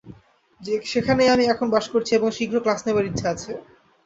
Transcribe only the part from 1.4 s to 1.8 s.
এখন